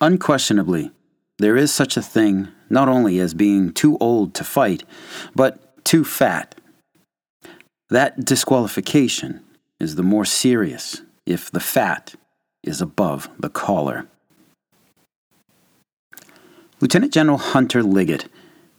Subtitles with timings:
[0.00, 0.90] Unquestionably,
[1.38, 4.84] there is such a thing not only as being too old to fight,
[5.34, 6.54] but too fat.
[7.90, 9.40] That disqualification
[9.78, 12.14] is the more serious if the fat
[12.62, 14.06] is above the collar.
[16.80, 18.28] Lieutenant General Hunter Liggett,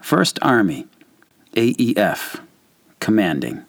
[0.01, 0.87] 1st Army,
[1.55, 2.41] AEF,
[2.99, 3.65] commanding.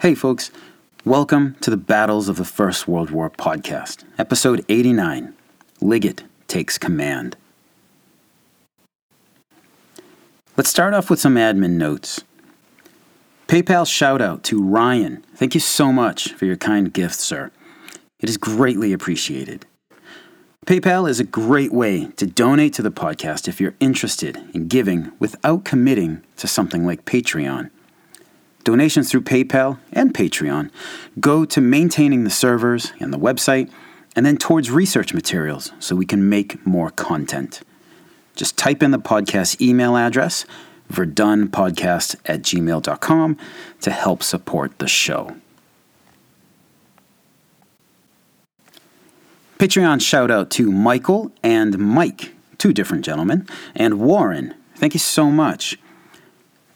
[0.00, 0.50] Hey, folks.
[1.04, 5.34] Welcome to the Battles of the First World War podcast, episode 89
[5.82, 7.36] Liggett Takes Command.
[10.56, 12.24] Let's start off with some admin notes.
[13.46, 15.22] PayPal shout out to Ryan.
[15.34, 17.50] Thank you so much for your kind gift, sir.
[18.20, 19.66] It is greatly appreciated.
[20.64, 25.12] PayPal is a great way to donate to the podcast if you're interested in giving
[25.18, 27.68] without committing to something like Patreon.
[28.64, 30.70] Donations through PayPal and Patreon
[31.18, 33.70] go to maintaining the servers and the website,
[34.14, 37.62] and then towards research materials so we can make more content.
[38.34, 40.44] Just type in the podcast email address,
[40.92, 43.36] verdunpodcast at gmail.com,
[43.80, 45.36] to help support the show.
[49.58, 54.54] Patreon shout out to Michael and Mike, two different gentlemen, and Warren.
[54.76, 55.78] Thank you so much.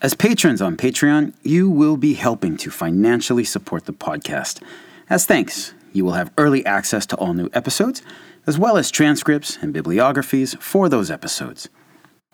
[0.04, 4.62] As patrons on Patreon, you will be helping to financially support the podcast.
[5.08, 8.02] As thanks, you will have early access to all new episodes,
[8.46, 11.70] as well as transcripts and bibliographies for those episodes.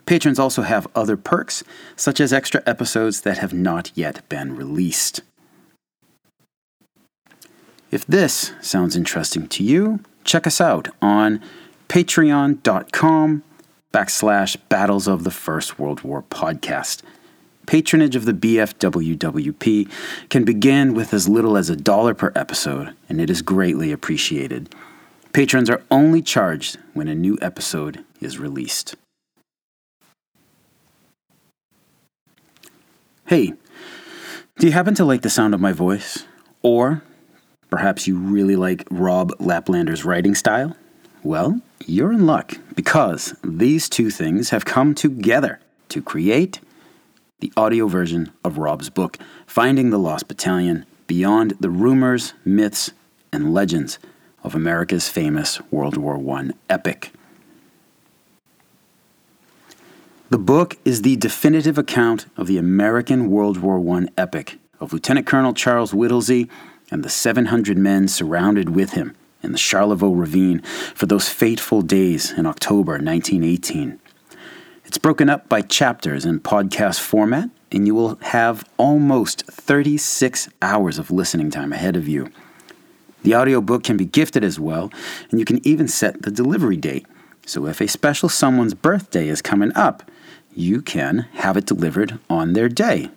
[0.04, 1.62] Patrons also have other perks,
[1.94, 5.20] such as extra episodes that have not yet been released.
[7.92, 11.41] If this sounds interesting to you, check us out on
[11.88, 13.44] patreon.com
[13.94, 17.03] backslash battles of the First World War podcast.
[17.66, 19.91] Patronage of the BFWWP
[20.28, 24.75] can begin with as little as a dollar per episode, and it is greatly appreciated.
[25.32, 28.97] Patrons are only charged when a new episode is released.
[33.26, 33.53] Hey,
[34.59, 36.25] do you happen to like the sound of my voice?
[36.62, 37.03] Or
[37.71, 40.77] perhaps you really like Rob Laplander's writing style?
[41.22, 45.60] Well, you're in luck because these two things have come together
[45.91, 46.60] to create
[47.40, 52.92] the audio version of Rob's book, Finding the Lost Battalion Beyond the Rumors, Myths,
[53.32, 53.98] and Legends
[54.44, 57.12] of America's Famous World War I Epic.
[60.30, 65.26] The book is the definitive account of the American World War I epic of Lieutenant
[65.26, 66.48] Colonel Charles Whittlesey
[66.90, 70.60] and the 700 men surrounded with him in the Charlevaux Ravine
[70.94, 73.98] for those fateful days in October 1918.
[74.90, 80.98] It's broken up by chapters in podcast format, and you will have almost 36 hours
[80.98, 82.28] of listening time ahead of you.
[83.22, 84.90] The audiobook can be gifted as well,
[85.30, 87.06] and you can even set the delivery date.
[87.46, 90.10] So if a special someone's birthday is coming up,
[90.56, 93.10] you can have it delivered on their day.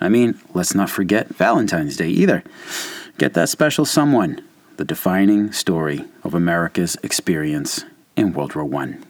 [0.00, 2.44] I mean, let's not forget Valentine's Day either.
[3.18, 4.44] Get that special someone,
[4.76, 7.84] the defining story of America's experience
[8.14, 9.09] in World War I.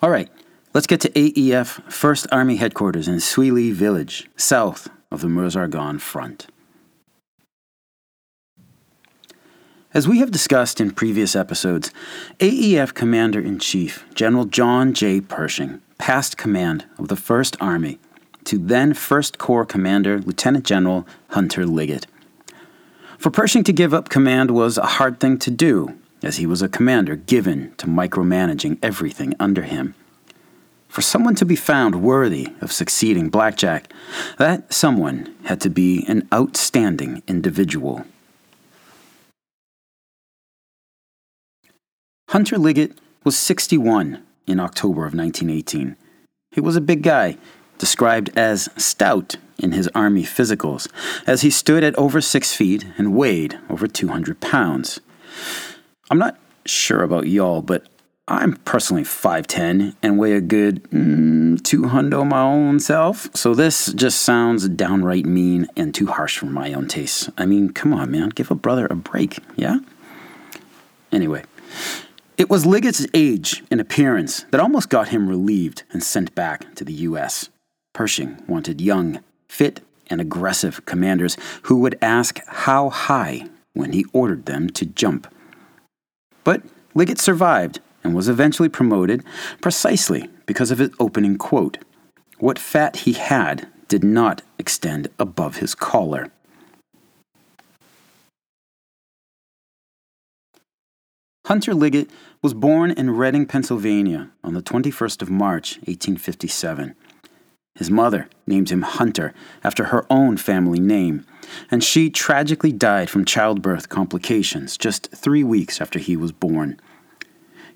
[0.00, 0.30] All right,
[0.74, 6.46] let's get to AEF 1st Army Headquarters in Souilly Village, south of the Meuse-Argonne front.
[9.92, 11.90] As we have discussed in previous episodes,
[12.38, 15.20] AEF Commander in Chief General John J.
[15.20, 17.98] Pershing passed command of the 1st Army
[18.44, 22.06] to then 1st Corps Commander Lieutenant General Hunter Liggett.
[23.18, 26.62] For Pershing to give up command was a hard thing to do, as he was
[26.62, 29.94] a commander given to micromanaging everything under him.
[30.88, 33.92] For someone to be found worthy of succeeding Blackjack,
[34.38, 38.04] that someone had to be an outstanding individual.
[42.30, 45.96] Hunter Liggett was 61 in October of 1918.
[46.50, 47.36] He was a big guy,
[47.76, 50.88] described as stout in his army physicals,
[51.26, 55.00] as he stood at over six feet and weighed over 200 pounds.
[56.10, 57.86] I'm not sure about y'all, but
[58.26, 64.20] I'm personally 5'10 and weigh a good mm, 200 my own self, so this just
[64.20, 67.30] sounds downright mean and too harsh for my own tastes.
[67.38, 69.78] I mean, come on, man, give a brother a break, yeah?
[71.10, 71.44] Anyway,
[72.36, 76.84] it was Liggett's age and appearance that almost got him relieved and sent back to
[76.84, 77.48] the U.S.
[77.94, 84.46] Pershing wanted young, fit, and aggressive commanders who would ask how high when he ordered
[84.46, 85.26] them to jump.
[86.48, 86.62] But
[86.94, 89.22] Liggett survived and was eventually promoted
[89.60, 91.76] precisely because of his opening quote
[92.38, 96.30] What fat he had did not extend above his collar.
[101.44, 102.08] Hunter Liggett
[102.40, 106.94] was born in Reading, Pennsylvania on the 21st of March, 1857.
[107.78, 109.32] His mother named him Hunter
[109.62, 111.24] after her own family name,
[111.70, 116.80] and she tragically died from childbirth complications just three weeks after he was born.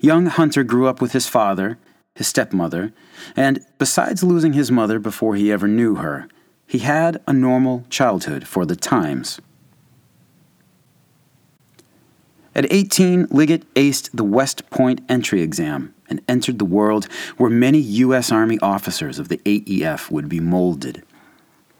[0.01, 1.77] Young Hunter grew up with his father,
[2.15, 2.91] his stepmother,
[3.37, 6.27] and besides losing his mother before he ever knew her,
[6.67, 9.39] he had a normal childhood for the times.
[12.53, 17.05] At 18, Liggett aced the West Point entry exam and entered the world
[17.37, 18.31] where many U.S.
[18.31, 21.01] Army officers of the AEF would be molded.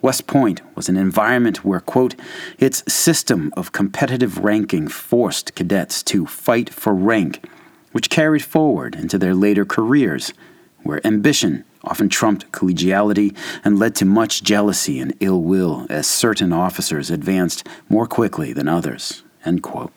[0.02, 2.16] West Point was an environment where, quote,
[2.58, 7.48] its system of competitive ranking forced cadets to fight for rank,
[7.92, 10.34] which carried forward into their later careers,
[10.82, 16.52] where ambition often trumped collegiality and led to much jealousy and ill will as certain
[16.52, 19.94] officers advanced more quickly than others, end quote.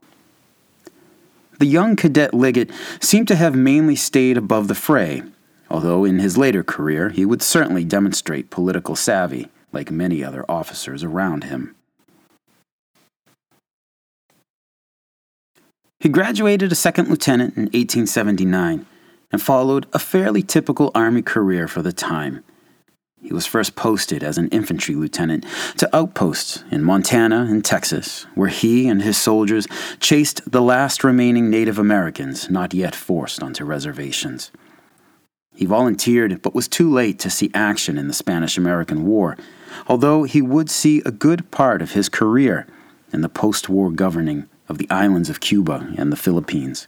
[1.58, 2.70] The young cadet Liggett
[3.00, 5.22] seemed to have mainly stayed above the fray,
[5.70, 11.02] although in his later career he would certainly demonstrate political savvy, like many other officers
[11.02, 11.74] around him.
[15.98, 18.86] He graduated a second lieutenant in 1879
[19.32, 22.44] and followed a fairly typical Army career for the time.
[23.22, 25.44] He was first posted as an infantry lieutenant
[25.78, 29.66] to outposts in Montana and Texas, where he and his soldiers
[29.98, 34.52] chased the last remaining Native Americans not yet forced onto reservations.
[35.54, 39.36] He volunteered, but was too late to see action in the Spanish American War,
[39.88, 42.66] although he would see a good part of his career
[43.12, 46.86] in the post war governing of the islands of Cuba and the Philippines.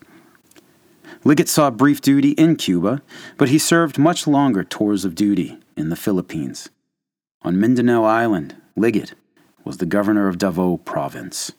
[1.24, 3.02] Liggett saw brief duty in Cuba,
[3.38, 6.68] but he served much longer tours of duty in the Philippines.
[7.42, 9.14] On Mindanao Island, Liggett
[9.64, 11.52] was the governor of Davao Province.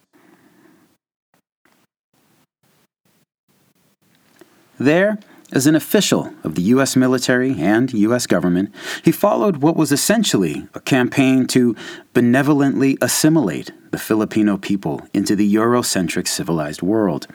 [4.78, 5.20] There,
[5.52, 6.96] as an official of the U.S.
[6.96, 8.28] military and U.S.
[8.28, 8.74] government,
[9.04, 11.76] he followed what was essentially a campaign to
[12.14, 17.28] benevolently assimilate the Filipino people into the Eurocentric civilized world.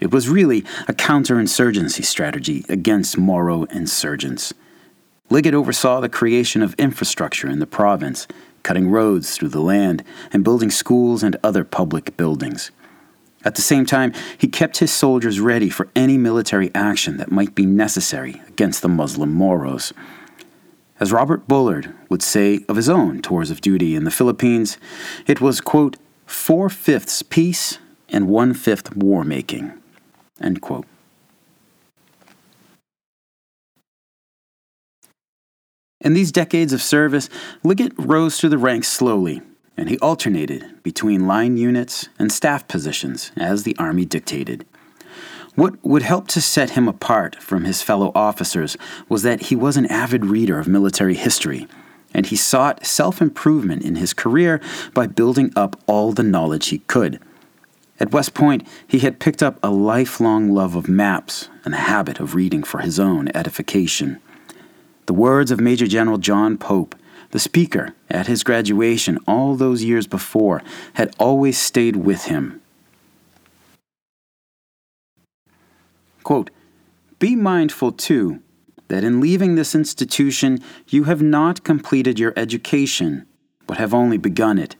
[0.00, 4.52] It was really a counterinsurgency strategy against Moro insurgents.
[5.30, 8.26] Liggett oversaw the creation of infrastructure in the province,
[8.62, 12.70] cutting roads through the land and building schools and other public buildings.
[13.44, 17.54] At the same time, he kept his soldiers ready for any military action that might
[17.54, 19.92] be necessary against the Muslim Moros.
[21.00, 24.78] As Robert Bullard would say of his own tours of duty in the Philippines,
[25.26, 27.78] it was, quote, four fifths peace
[28.08, 29.72] and one fifth war making.
[30.40, 30.86] End quote.
[36.04, 37.30] In these decades of service,
[37.62, 39.40] Liggett rose through the ranks slowly,
[39.74, 44.66] and he alternated between line units and staff positions as the Army dictated.
[45.54, 48.76] What would help to set him apart from his fellow officers
[49.08, 51.66] was that he was an avid reader of military history,
[52.12, 54.60] and he sought self improvement in his career
[54.92, 57.18] by building up all the knowledge he could.
[57.98, 62.20] At West Point, he had picked up a lifelong love of maps and a habit
[62.20, 64.20] of reading for his own edification.
[65.06, 66.94] The words of Major General John Pope,
[67.30, 70.62] the speaker at his graduation all those years before,
[70.94, 72.60] had always stayed with him.
[76.22, 76.50] Quote,
[77.18, 78.40] Be mindful, too,
[78.88, 80.58] that in leaving this institution
[80.88, 83.26] you have not completed your education,
[83.66, 84.76] but have only begun it.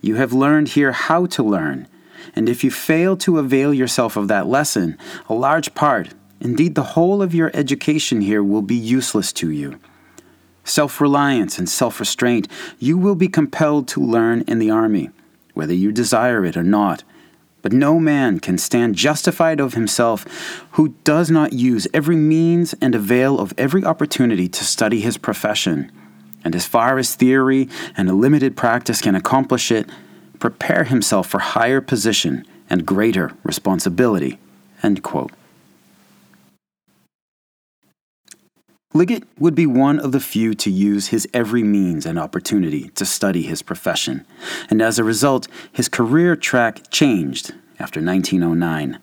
[0.00, 1.88] You have learned here how to learn
[2.34, 6.94] and if you fail to avail yourself of that lesson, a large part, indeed the
[6.94, 9.78] whole of your education here, will be useless to you.
[10.64, 12.46] Self reliance and self restraint
[12.78, 15.10] you will be compelled to learn in the Army,
[15.54, 17.04] whether you desire it or not.
[17.62, 20.24] But no man can stand justified of himself
[20.72, 25.90] who does not use every means and avail of every opportunity to study his profession,
[26.44, 29.88] and as far as theory and a limited practice can accomplish it,
[30.38, 34.38] prepare himself for higher position and greater responsibility.
[34.82, 35.32] End quote.
[38.98, 43.04] Liggett would be one of the few to use his every means and opportunity to
[43.04, 44.26] study his profession,
[44.70, 48.98] and as a result, his career track changed after 1909.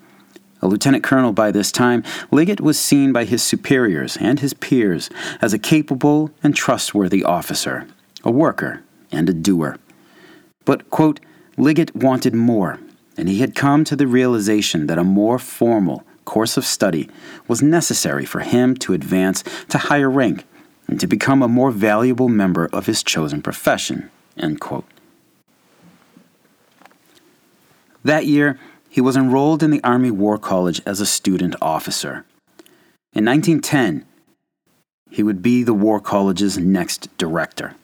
[0.62, 5.10] A lieutenant colonel by this time, Liggett was seen by his superiors and his peers
[5.42, 7.88] as a capable and trustworthy officer,
[8.26, 8.84] a worker,
[9.14, 9.78] and a doer.
[10.66, 11.22] But, quote,
[11.56, 12.82] Liggett wanted more,
[13.16, 17.10] and he had come to the realization that a more formal, course of study
[17.48, 20.46] was necessary for him to advance to higher rank
[20.88, 24.10] and to become a more valuable member of his chosen profession.
[28.04, 32.26] That year, he was enrolled in the Army War College as a student officer.
[33.14, 34.06] In 1910,
[35.10, 37.76] he would be the War College's next director.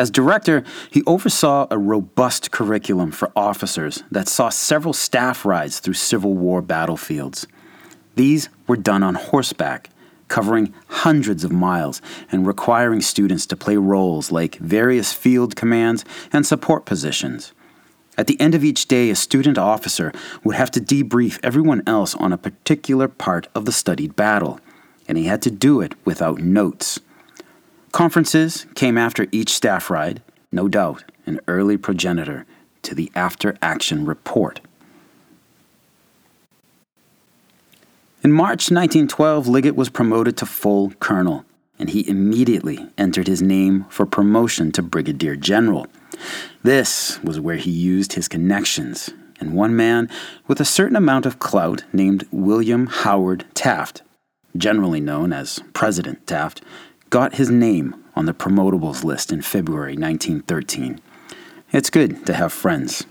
[0.00, 5.92] As director, he oversaw a robust curriculum for officers that saw several staff rides through
[5.92, 7.46] Civil War battlefields.
[8.14, 9.90] These were done on horseback,
[10.28, 12.00] covering hundreds of miles
[12.32, 17.52] and requiring students to play roles like various field commands and support positions.
[18.16, 22.14] At the end of each day, a student officer would have to debrief everyone else
[22.14, 24.60] on a particular part of the studied battle,
[25.06, 27.00] and he had to do it without notes.
[27.92, 32.46] Conferences came after each staff ride, no doubt an early progenitor
[32.82, 34.60] to the after action report.
[38.22, 41.44] In March 1912, Liggett was promoted to full colonel,
[41.78, 45.86] and he immediately entered his name for promotion to brigadier general.
[46.62, 50.08] This was where he used his connections, and one man
[50.46, 54.02] with a certain amount of clout named William Howard Taft,
[54.56, 56.60] generally known as President Taft,
[57.10, 61.00] got his name on the promotables list in February 1913.
[61.72, 63.04] It's good to have friends.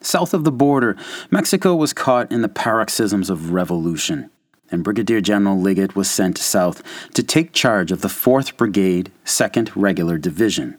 [0.00, 0.96] South of the border,
[1.30, 4.30] Mexico was caught in the paroxysms of revolution,
[4.70, 6.82] and Brigadier General Liggett was sent south
[7.14, 10.78] to take charge of the 4th Brigade, 2nd Regular Division,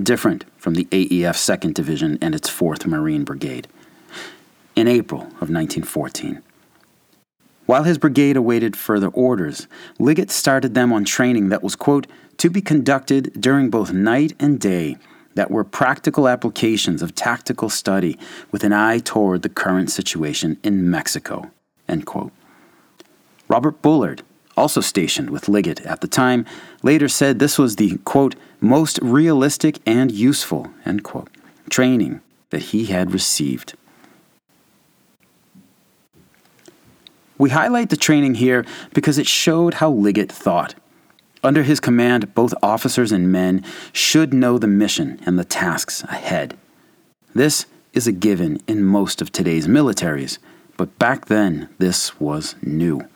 [0.00, 3.66] different from the AEF 2nd Division and its 4th Marine Brigade,
[4.76, 6.42] in April of 1914.
[7.72, 9.66] While his brigade awaited further orders,
[9.98, 14.60] Liggett started them on training that was, quote, to be conducted during both night and
[14.60, 14.98] day,
[15.36, 18.18] that were practical applications of tactical study
[18.50, 21.50] with an eye toward the current situation in Mexico,
[21.88, 22.32] end quote.
[23.48, 24.20] Robert Bullard,
[24.54, 26.44] also stationed with Liggett at the time,
[26.82, 31.30] later said this was the, quote, most realistic and useful, end quote,
[31.70, 33.72] training that he had received.
[37.38, 40.74] We highlight the training here because it showed how Liggett thought.
[41.44, 46.56] Under his command, both officers and men should know the mission and the tasks ahead.
[47.34, 50.38] This is a given in most of today's militaries,
[50.76, 53.08] but back then this was new.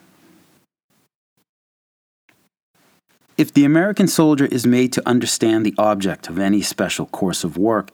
[3.36, 7.58] If the American soldier is made to understand the object of any special course of
[7.58, 7.90] work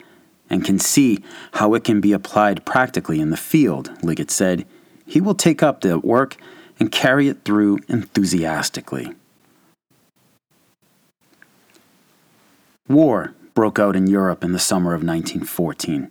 [0.49, 1.19] and can see
[1.55, 4.65] how it can be applied practically in the field, Liggett said,
[5.13, 6.39] he will take up the work
[6.81, 9.13] and carry it through enthusiastically.
[12.89, 16.11] War broke out in Europe in the summer of 1914.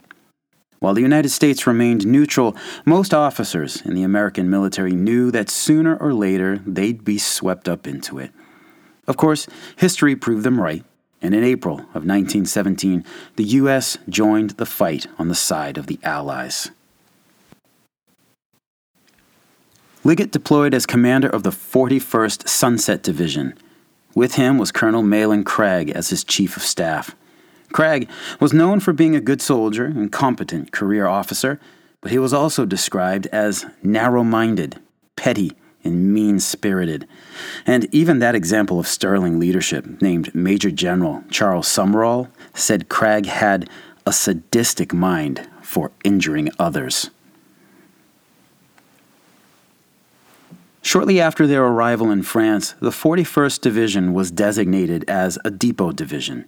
[0.77, 2.55] While the United States remained neutral,
[2.85, 7.87] most officers in the American military knew that sooner or later they'd be swept up
[7.87, 8.29] into it.
[9.07, 10.85] Of course, history proved them right,
[11.23, 13.03] and in April of 1917,
[13.35, 13.97] the U.S.
[14.07, 16.69] joined the fight on the side of the Allies.
[20.03, 23.53] Liggett deployed as commander of the 41st Sunset Division.
[24.15, 27.15] With him was Colonel Malin Craig as his chief of staff.
[27.71, 31.59] Craig was known for being a good soldier and competent career officer,
[32.01, 34.79] but he was also described as narrow minded,
[35.15, 35.51] petty,
[35.83, 37.07] and mean spirited.
[37.67, 43.69] And even that example of sterling leadership, named Major General Charles Summerall, said Craig had
[44.07, 47.11] a sadistic mind for injuring others.
[50.83, 56.47] Shortly after their arrival in France, the 41st Division was designated as a depot division.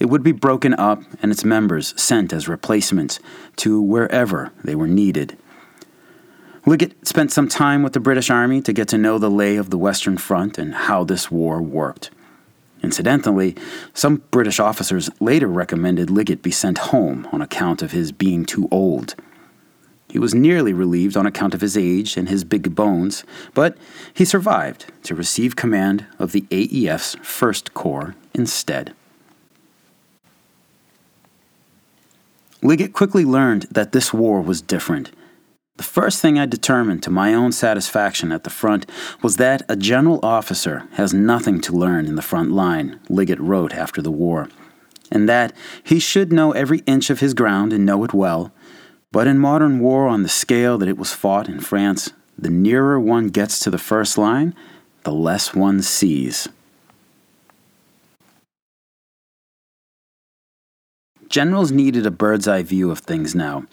[0.00, 3.20] It would be broken up and its members sent as replacements
[3.56, 5.36] to wherever they were needed.
[6.64, 9.70] Liggett spent some time with the British Army to get to know the lay of
[9.70, 12.10] the Western Front and how this war worked.
[12.82, 13.56] Incidentally,
[13.92, 18.68] some British officers later recommended Liggett be sent home on account of his being too
[18.70, 19.14] old.
[20.08, 23.76] He was nearly relieved on account of his age and his big bones, but
[24.14, 28.94] he survived to receive command of the AEF's 1st Corps instead.
[32.62, 35.12] Liggett quickly learned that this war was different.
[35.76, 38.84] The first thing I determined to my own satisfaction at the front
[39.22, 43.72] was that a general officer has nothing to learn in the front line, Liggett wrote
[43.72, 44.48] after the war,
[45.12, 45.52] and that
[45.84, 48.52] he should know every inch of his ground and know it well.
[49.10, 53.00] But in modern war on the scale that it was fought in France, the nearer
[53.00, 54.54] one gets to the first line,
[55.04, 56.48] the less one sees.
[61.28, 63.64] Generals needed a bird's eye view of things now.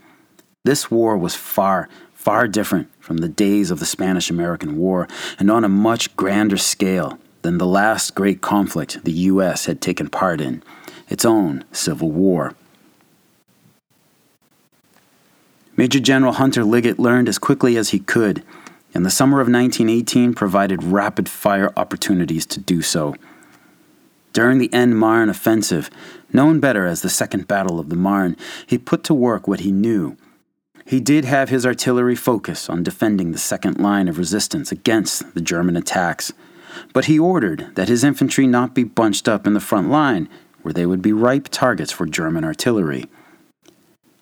[0.66, 5.52] This war was far, far different from the days of the Spanish American War and
[5.52, 9.68] on a much grander scale than the last great conflict the U.S.
[9.68, 10.64] had taken part in
[11.08, 12.56] its own Civil War.
[15.78, 18.44] Major General Hunter Liggett learned as quickly as he could,
[18.94, 23.16] and the summer of 1918 provided rapid fire opportunities to do so.
[24.34, 25.90] During the Aisne-Marne offensive,
[26.32, 29.72] known better as the Second Battle of the Marne, he put to work what he
[29.72, 30.18] knew
[30.86, 35.42] he did have his artillery focus on defending the second line of resistance against the
[35.42, 36.32] German attacks,
[36.94, 40.30] but he ordered that his infantry not be bunched up in the front line
[40.62, 43.06] where they would be ripe targets for German artillery.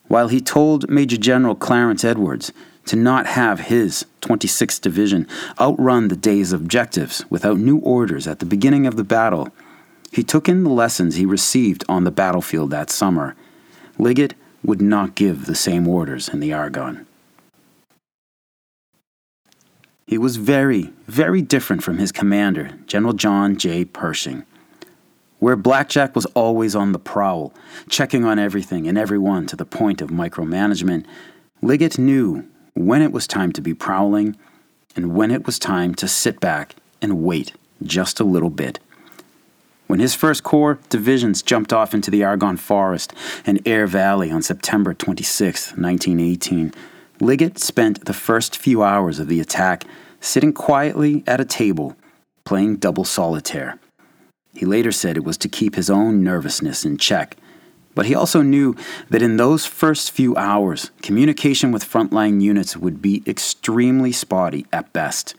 [0.07, 2.51] While he told Major General Clarence Edwards
[2.85, 5.27] to not have his 26th Division
[5.59, 9.49] outrun the day's objectives without new orders at the beginning of the battle,
[10.11, 13.35] he took in the lessons he received on the battlefield that summer.
[13.97, 17.05] Liggett would not give the same orders in the Argonne.
[20.05, 23.85] He was very, very different from his commander, General John J.
[23.85, 24.45] Pershing.
[25.43, 27.53] Where Blackjack was always on the prowl,
[27.89, 31.05] checking on everything and everyone to the point of micromanagement,
[31.61, 34.37] Liggett knew when it was time to be prowling
[34.95, 37.51] and when it was time to sit back and wait
[37.83, 38.79] just a little bit.
[39.87, 43.13] When his first Corps divisions jumped off into the Argonne Forest
[43.45, 46.73] and Aire Valley on September 26, 1918,
[47.19, 49.83] Liggett spent the first few hours of the attack
[50.21, 51.97] sitting quietly at a table,
[52.45, 53.77] playing double solitaire.
[54.53, 57.37] He later said it was to keep his own nervousness in check.
[57.95, 58.75] But he also knew
[59.09, 64.91] that in those first few hours, communication with frontline units would be extremely spotty at
[64.93, 65.35] best.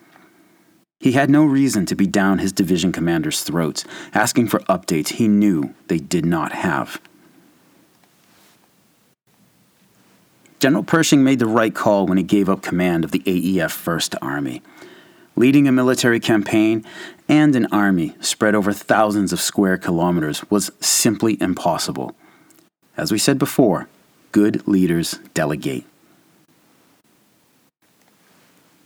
[1.01, 5.29] He had no reason to be down his division commanders' throats, asking for updates he
[5.29, 7.01] knew they did not have.
[10.61, 14.15] General Pershing made the right call when he gave up command of the AEF First
[14.23, 14.63] Army.
[15.37, 16.83] Leading a military campaign
[17.29, 22.15] and an army spread over thousands of square kilometers was simply impossible.
[22.97, 23.89] As we said before,
[24.33, 25.85] good leaders delegate.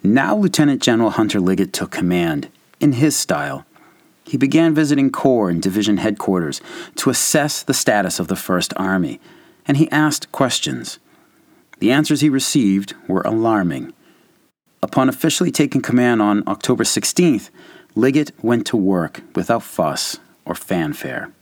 [0.02, 2.48] Now Lieutenant General Hunter Liggett took command,
[2.80, 3.64] in his style.
[4.24, 6.60] He began visiting Corps and Division headquarters
[6.96, 9.20] to assess the status of the First Army,
[9.66, 10.98] and he asked questions.
[11.78, 13.92] The answers he received were alarming.
[14.82, 17.50] Upon officially taking command on October 16th,
[17.94, 21.32] Liggett went to work without fuss or fanfare.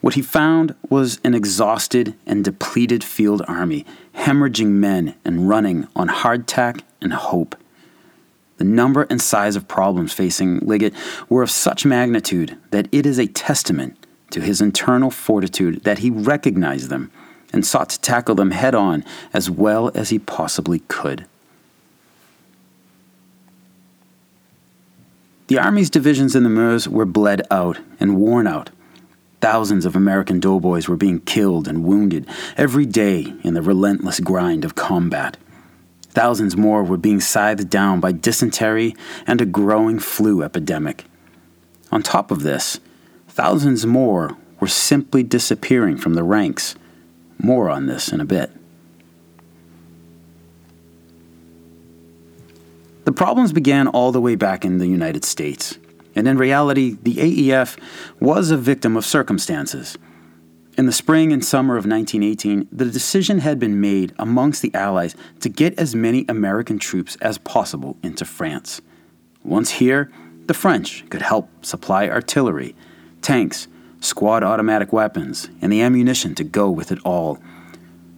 [0.00, 6.08] What he found was an exhausted and depleted field army, hemorrhaging men and running on
[6.08, 7.56] hardtack and hope.
[8.58, 10.94] The number and size of problems facing Liggett
[11.28, 16.10] were of such magnitude that it is a testament to his internal fortitude that he
[16.10, 17.10] recognized them
[17.52, 21.26] and sought to tackle them head on as well as he possibly could.
[25.48, 28.70] The Army's divisions in the Meuse were bled out and worn out
[29.40, 34.64] Thousands of American doughboys were being killed and wounded every day in the relentless grind
[34.64, 35.36] of combat.
[36.10, 38.96] Thousands more were being scythed down by dysentery
[39.28, 41.04] and a growing flu epidemic.
[41.92, 42.80] On top of this,
[43.28, 46.74] thousands more were simply disappearing from the ranks.
[47.38, 48.50] More on this in a bit.
[53.08, 55.78] The problems began all the way back in the United States
[56.14, 57.78] and in reality, the AEF
[58.20, 59.96] was a victim of circumstances.
[60.76, 65.16] In the spring and summer of 1918, the decision had been made amongst the Allies
[65.40, 68.82] to get as many American troops as possible into France.
[69.42, 70.12] Once here,
[70.44, 72.76] the French could help supply artillery,
[73.22, 73.68] tanks,
[74.00, 77.38] squad automatic weapons, and the ammunition to go with it all.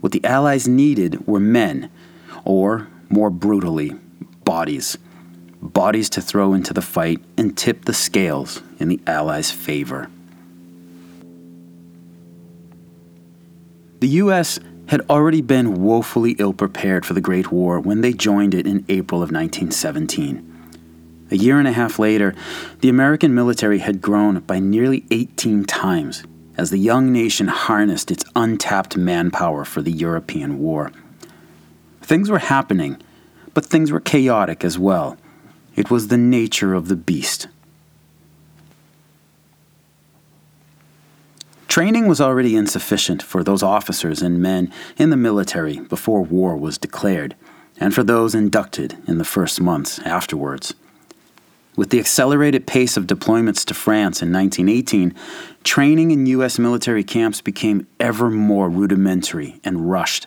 [0.00, 1.92] What the Allies needed were men,
[2.44, 3.94] or, more brutally,
[4.50, 4.98] bodies.
[5.62, 10.10] bodies to throw into the fight and tip the scales in the Allies' favor.
[14.00, 14.58] The U.S.
[14.88, 18.84] had already been woefully ill prepared for the Great War when they joined it in
[18.88, 20.44] April of 1917.
[21.30, 22.34] A year and a half later,
[22.80, 26.24] the American military had grown by nearly 18 times
[26.56, 30.90] as the young nation harnessed its untapped manpower for the European War.
[32.02, 33.00] Things were happening,
[33.54, 35.16] but things were chaotic as well.
[35.76, 37.48] It was the nature of the beast.
[41.68, 46.78] Training was already insufficient for those officers and men in the military before war was
[46.78, 47.36] declared,
[47.78, 50.74] and for those inducted in the first months afterwards.
[51.76, 55.14] With the accelerated pace of deployments to France in 1918,
[55.62, 56.58] training in U.S.
[56.58, 60.26] military camps became ever more rudimentary and rushed.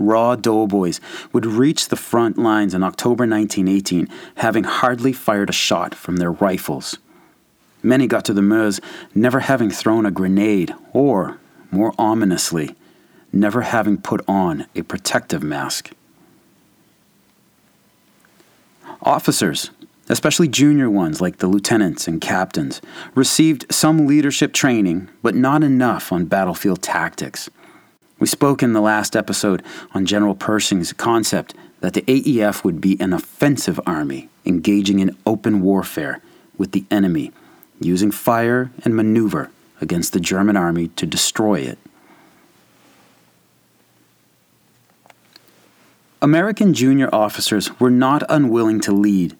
[0.00, 0.98] Raw doughboys
[1.32, 6.32] would reach the front lines in October 1918, having hardly fired a shot from their
[6.32, 6.98] rifles.
[7.82, 8.80] Many got to the Meuse
[9.14, 11.38] never having thrown a grenade or,
[11.70, 12.74] more ominously,
[13.30, 15.90] never having put on a protective mask.
[19.02, 19.70] Officers,
[20.08, 22.80] especially junior ones like the lieutenants and captains,
[23.14, 27.50] received some leadership training, but not enough on battlefield tactics.
[28.20, 33.00] We spoke in the last episode on General Pershing's concept that the AEF would be
[33.00, 36.20] an offensive army engaging in open warfare
[36.58, 37.32] with the enemy
[37.80, 41.78] using fire and maneuver against the German army to destroy it.
[46.20, 49.34] American junior officers were not unwilling to lead,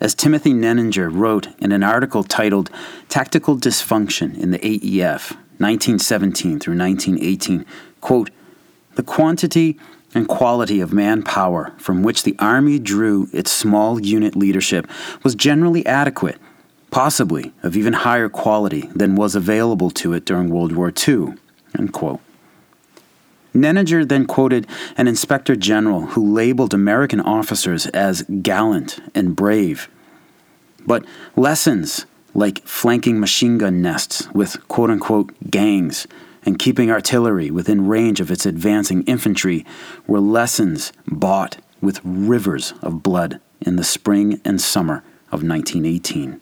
[0.00, 2.70] as Timothy Nenninger wrote in an article titled
[3.10, 7.66] Tactical Dysfunction in the AEF, 1917 through 1918,
[8.02, 8.30] quote,
[8.96, 9.78] The quantity
[10.14, 14.86] and quality of manpower from which the Army drew its small unit leadership
[15.22, 16.38] was generally adequate
[16.92, 21.34] possibly of even higher quality than was available to it during World War II.
[23.54, 29.88] Nenninger then quoted an inspector general who labeled American officers as gallant and brave.
[30.86, 36.06] But lessons like flanking machine gun nests with quote unquote gangs
[36.44, 39.64] and keeping artillery within range of its advancing infantry
[40.06, 46.40] were lessons bought with rivers of blood in the spring and summer of 1918.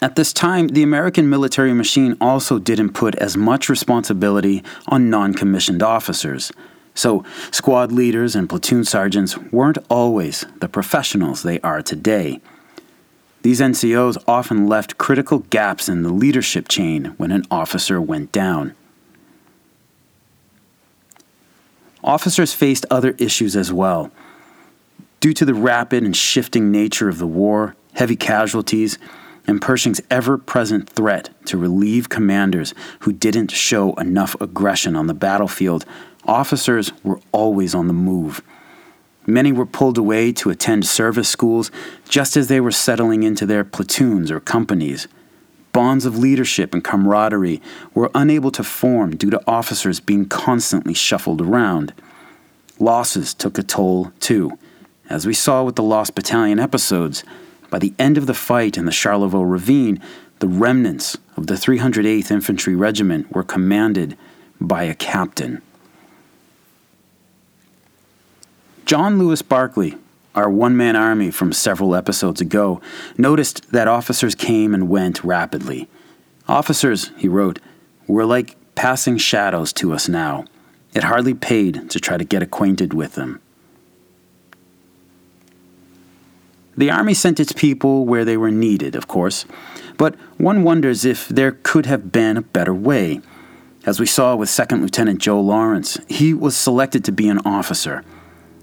[0.00, 5.32] At this time, the American military machine also didn't put as much responsibility on non
[5.32, 6.50] commissioned officers.
[6.94, 12.40] So, squad leaders and platoon sergeants weren't always the professionals they are today.
[13.42, 18.74] These NCOs often left critical gaps in the leadership chain when an officer went down.
[22.04, 24.10] Officers faced other issues as well.
[25.20, 28.98] Due to the rapid and shifting nature of the war, heavy casualties,
[29.46, 35.14] and Pershing's ever present threat to relieve commanders who didn't show enough aggression on the
[35.14, 35.84] battlefield,
[36.24, 38.40] officers were always on the move.
[39.26, 41.70] Many were pulled away to attend service schools
[42.08, 45.06] just as they were settling into their platoons or companies.
[45.72, 47.62] Bonds of leadership and camaraderie
[47.94, 51.94] were unable to form due to officers being constantly shuffled around.
[52.78, 54.58] Losses took a toll, too.
[55.08, 57.22] As we saw with the Lost Battalion episodes,
[57.70, 60.00] by the end of the fight in the Charlevaux Ravine,
[60.40, 64.16] the remnants of the 308th Infantry Regiment were commanded
[64.60, 65.62] by a captain.
[68.92, 69.96] John Lewis Barkley,
[70.34, 72.82] our one man army from several episodes ago,
[73.16, 75.88] noticed that officers came and went rapidly.
[76.46, 77.58] Officers, he wrote,
[78.06, 80.44] were like passing shadows to us now.
[80.94, 83.40] It hardly paid to try to get acquainted with them.
[86.76, 89.46] The Army sent its people where they were needed, of course,
[89.96, 93.22] but one wonders if there could have been a better way.
[93.86, 98.04] As we saw with Second Lieutenant Joe Lawrence, he was selected to be an officer.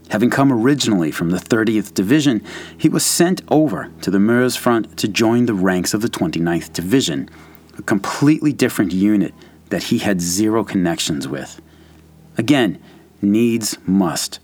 [0.09, 2.43] Having come originally from the 30th Division,
[2.77, 6.73] he was sent over to the Meuse front to join the ranks of the 29th
[6.73, 7.29] Division,
[7.77, 9.33] a completely different unit
[9.69, 11.61] that he had zero connections with.
[12.37, 12.81] Again,
[13.21, 14.39] needs must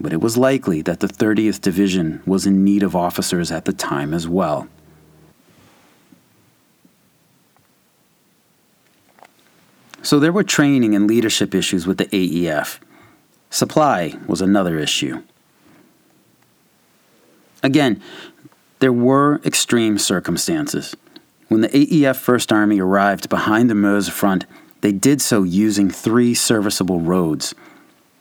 [0.00, 3.72] but it was likely that the 30th Division was in need of officers at the
[3.72, 4.66] time as well.
[10.02, 12.78] So there were training and leadership issues with the AEF.
[13.50, 15.22] Supply was another issue.
[17.62, 18.00] Again,
[18.78, 20.96] there were extreme circumstances.
[21.48, 24.46] When the AEF First Army arrived behind the Meuse front,
[24.80, 27.54] they did so using three serviceable roads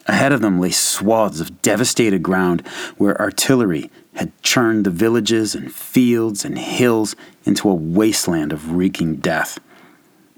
[0.10, 5.72] Ahead of them lay swaths of devastated ground where artillery had churned the villages and
[5.72, 7.16] fields and hills
[7.46, 9.60] into a wasteland of reeking death.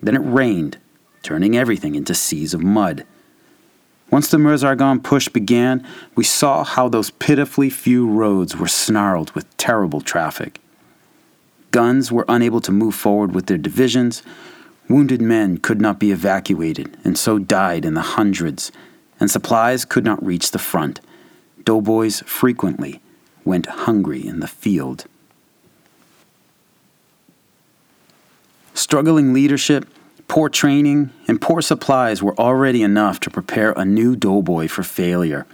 [0.02, 0.78] Then it rained,
[1.24, 3.06] turning everything into seas of mud.
[4.12, 9.56] Once the Meuse-Argonne push began, we saw how those pitifully few roads were snarled with
[9.56, 10.60] terrible traffic.
[11.72, 14.22] Guns were unable to move forward with their divisions.
[14.90, 18.74] Wounded men could not be evacuated and so died in the hundreds,
[19.18, 21.00] and supplies could not reach the front.
[21.64, 23.00] Doughboys frequently
[23.46, 25.06] went hungry in the field.
[28.74, 29.88] Struggling leadership
[30.32, 35.46] Poor training and poor supplies were already enough to prepare a new doughboy for failure.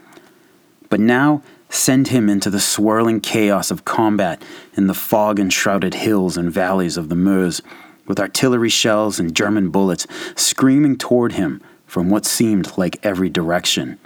[0.87, 4.39] But now, send him into the swirling chaos of combat
[4.75, 7.59] in the fog enshrouded hills and valleys of the Meuse,
[8.05, 13.97] with artillery shells and German bullets screaming toward him from what seemed like every direction.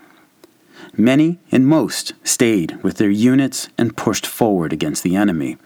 [0.96, 5.58] Many and most stayed with their units and pushed forward against the enemy.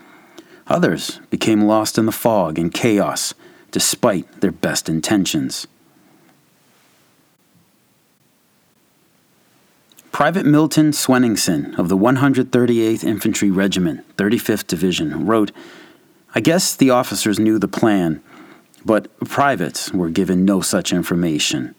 [0.66, 3.36] Others became lost in the fog and chaos
[3.76, 5.68] despite their best intentions.
[10.14, 15.52] Private Milton Swenningson of the 138th Infantry Regiment, 35th Division, wrote
[16.34, 18.24] I guess the officers knew the plan,
[18.86, 21.76] but privates were given no such information.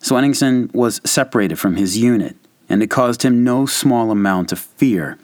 [0.00, 2.36] Swenningson was separated from his unit,
[2.68, 5.18] and it caused him no small amount of fear.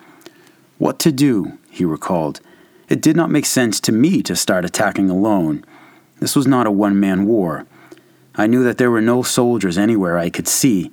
[0.78, 2.40] What to do, he recalled,
[2.92, 5.64] it did not make sense to me to start attacking alone.
[6.20, 7.66] This was not a one man war.
[8.34, 10.90] I knew that there were no soldiers anywhere I could see,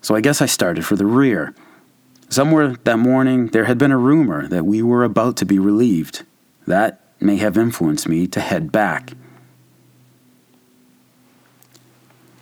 [0.00, 1.52] so I guess I started for the rear.
[2.28, 6.22] Somewhere that morning, there had been a rumor that we were about to be relieved.
[6.68, 9.14] That may have influenced me to head back.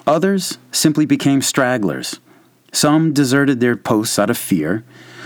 [0.07, 2.21] Others simply became stragglers.
[2.73, 4.85] Some deserted their posts out of fear,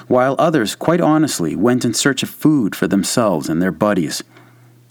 [0.08, 4.22] while others, quite honestly, went in search of food for themselves and their buddies.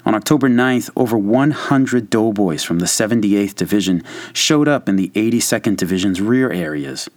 [0.03, 5.77] On October 9th, over 100 doughboys from the 78th Division showed up in the 82nd
[5.77, 7.09] Division's rear areas.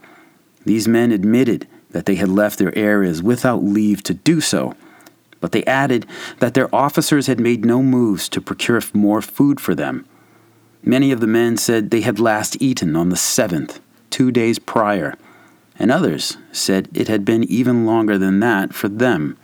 [0.65, 4.75] These men admitted that they had left their areas without leave to do so,
[5.39, 6.05] but they added
[6.39, 10.05] that their officers had made no moves to procure more food for them.
[10.83, 13.79] Many of the men said they had last eaten on the 7th,
[14.11, 15.15] two days prior
[15.77, 19.37] and others said it had been even longer than that for them.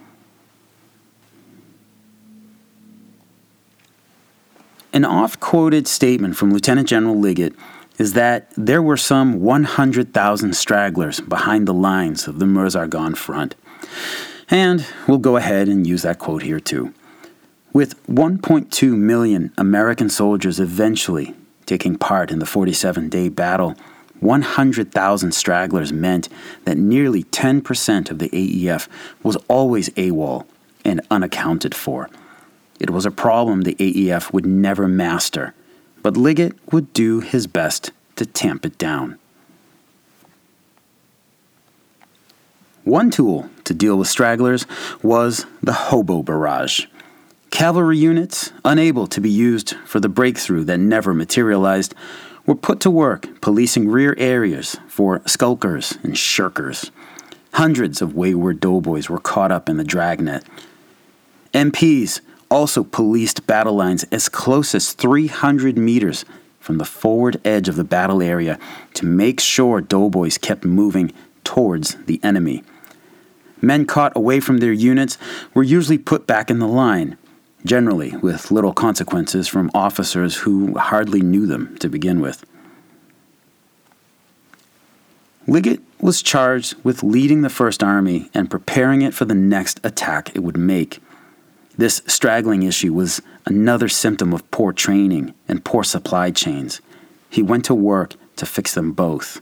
[4.93, 7.53] An oft quoted statement from Lieutenant General Liggett
[7.97, 13.55] is that there were some 100,000 stragglers behind the lines of the Meuse-Argonne front.
[14.49, 16.93] And we'll go ahead and use that quote here too.
[17.71, 23.75] With 1.2 million American soldiers eventually taking part in the 47 day battle,
[24.21, 26.29] 100,000 stragglers meant
[26.63, 28.87] that nearly 10% of the AEF
[29.23, 30.45] was always AWOL
[30.85, 32.09] and unaccounted for.
[32.79, 35.53] It was a problem the AEF would never master,
[36.01, 39.17] but Liggett would do his best to tamp it down.
[42.83, 44.65] One tool to deal with stragglers
[45.03, 46.85] was the hobo barrage.
[47.51, 51.93] Cavalry units, unable to be used for the breakthrough that never materialized,
[52.45, 56.91] were put to work policing rear areas for skulkers and shirkers.
[57.53, 60.43] Hundreds of wayward doughboys were caught up in the dragnet.
[61.53, 66.25] MPs also policed battle lines as close as 300 meters
[66.59, 68.59] from the forward edge of the battle area
[68.93, 71.11] to make sure doughboys kept moving
[71.43, 72.63] towards the enemy.
[73.61, 75.17] Men caught away from their units
[75.53, 77.17] were usually put back in the line,
[77.65, 82.45] generally with little consequences from officers who hardly knew them to begin with.
[85.47, 90.35] Liggett was charged with leading the First Army and preparing it for the next attack
[90.35, 90.99] it would make.
[91.77, 96.81] This straggling issue was another symptom of poor training and poor supply chains.
[97.29, 99.41] He went to work to fix them both.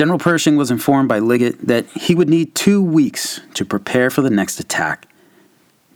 [0.00, 4.22] General Pershing was informed by Liggett that he would need two weeks to prepare for
[4.22, 5.06] the next attack.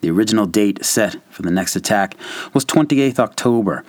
[0.03, 2.15] The original date set for the next attack
[2.53, 3.83] was 28th October,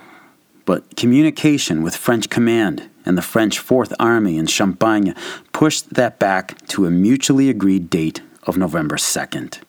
[0.64, 5.14] but communication with French command and the French Fourth Army in Champagne
[5.52, 9.60] pushed that back to a mutually agreed date of November 2nd.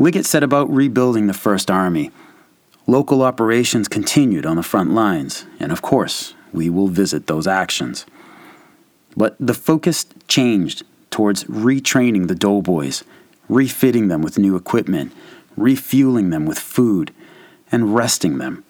[0.00, 2.10] Liggett set about rebuilding the First Army.
[2.88, 8.06] Local operations continued on the front lines, and of course, we will visit those actions.
[9.16, 13.04] But the focus changed towards retraining the doughboys,
[13.48, 15.12] refitting them with new equipment,
[15.56, 17.12] refueling them with food,
[17.70, 18.64] and resting them.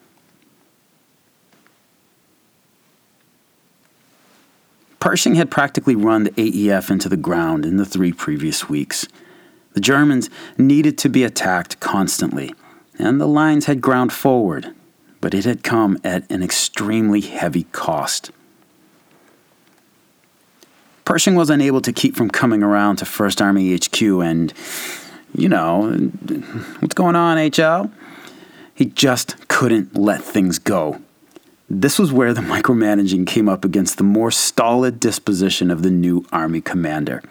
[5.01, 9.09] Pershing had practically run the AEF into the ground in the three previous weeks.
[9.73, 12.55] The Germans needed to be attacked constantly,
[12.99, 14.73] and the lines had ground forward,
[15.23, 18.33] but it had come at an extremely heavy cost.
[21.05, 24.53] Pershing was unable to keep from coming around to 1st Army HQ and,
[25.35, 25.93] you know,
[26.81, 27.91] what's going on, HL?
[28.75, 31.01] He just couldn't let things go.
[31.71, 36.27] This was where the micromanaging came up against the more stolid disposition of the new
[36.33, 37.23] Army commander.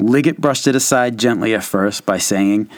[0.00, 2.68] Liggett brushed it aside gently at first by saying,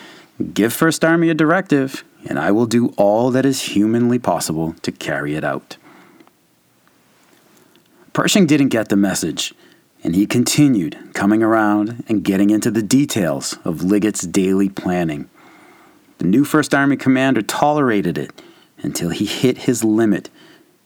[0.52, 4.92] Give First Army a directive, and I will do all that is humanly possible to
[4.92, 5.76] carry it out.
[8.12, 9.54] Pershing didn't get the message,
[10.02, 15.28] and he continued coming around and getting into the details of Liggett's daily planning.
[16.18, 18.30] The new First Army commander tolerated it
[18.78, 20.30] until he hit his limit,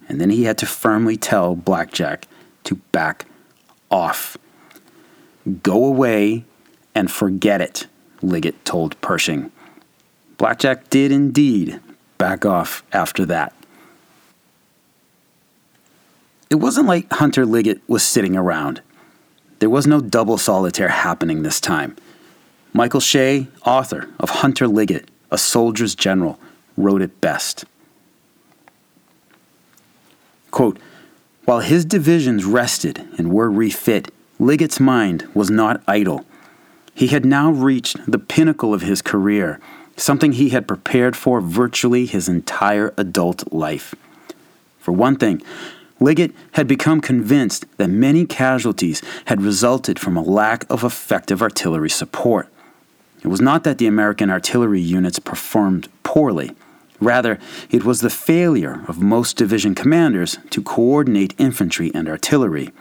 [0.08, 2.26] and then he had to firmly tell Blackjack
[2.64, 3.26] to back
[3.90, 4.36] off.
[5.62, 6.44] Go away
[6.94, 7.86] and forget it,
[8.22, 9.52] Liggett told Pershing.
[10.40, 11.80] Blackjack did indeed
[12.16, 13.52] back off after that.
[16.48, 18.80] It wasn't like Hunter Liggett was sitting around.
[19.58, 21.94] There was no double solitaire happening this time.
[22.72, 26.40] Michael Shea, author of Hunter Liggett, A Soldier's General,
[26.74, 27.66] wrote it best.
[30.50, 30.78] Quote,
[31.44, 36.24] While his divisions rested and were refit, Liggett's mind was not idle.
[36.94, 39.60] He had now reached the pinnacle of his career,
[40.00, 43.94] something he had prepared for virtually his entire adult life.
[44.78, 45.42] For one thing,
[46.00, 51.90] Liggett had become convinced that many casualties had resulted from a lack of effective artillery
[51.90, 52.48] support.
[53.22, 56.52] It was not that the American artillery units performed poorly.
[57.00, 57.38] Rather,
[57.70, 62.72] it was the failure of most division commanders to coordinate infantry and artillery.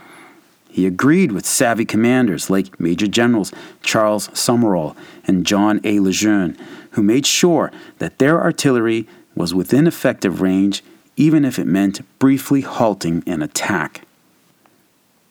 [0.69, 3.51] He agreed with savvy commanders like Major Generals
[3.81, 5.99] Charles Summerall and John A.
[5.99, 6.57] Lejeune,
[6.91, 10.83] who made sure that their artillery was within effective range,
[11.15, 14.01] even if it meant briefly halting an attack.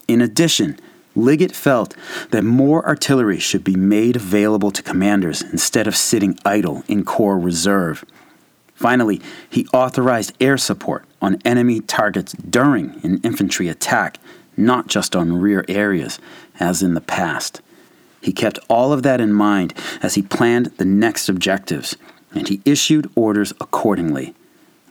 [0.08, 0.78] In addition,
[1.14, 1.94] Liggett felt
[2.30, 7.38] that more artillery should be made available to commanders instead of sitting idle in Corps
[7.38, 8.04] Reserve.
[8.74, 9.20] Finally,
[9.50, 14.18] he authorized air support on enemy targets during an infantry attack
[14.58, 16.18] not just on rear areas,
[16.60, 17.62] as in the past.
[18.20, 21.96] He kept all of that in mind as he planned the next objectives,
[22.34, 24.34] and he issued orders accordingly.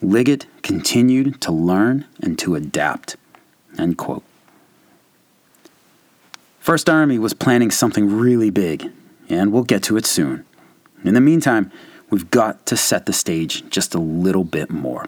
[0.02, 3.18] Liggett continued to learn and to adapt.
[6.60, 8.92] First Army was planning something really big,
[9.30, 10.46] and we'll get to it soon.
[11.04, 11.72] In the meantime,
[12.10, 15.08] we've got to set the stage just a little bit more.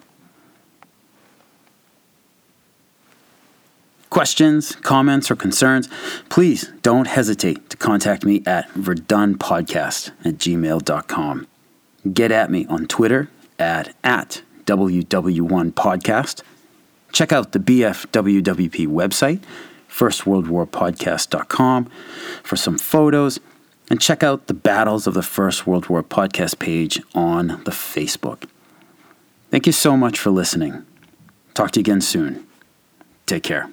[4.09, 5.87] Questions, comments, or concerns,
[6.29, 11.47] please don't hesitate to contact me at verdunpodcast at gmail.com.
[12.13, 16.41] Get at me on Twitter at, at WW1podcast.
[17.11, 19.41] Check out the BFWWP website,
[19.89, 21.85] firstworldwarpodcast.com,
[22.43, 23.39] for some photos,
[23.89, 28.47] and check out the Battles of the First World War podcast page on the Facebook.
[29.49, 30.85] Thank you so much for listening.
[31.55, 32.45] Talk to you again soon.
[33.25, 33.69] Take care.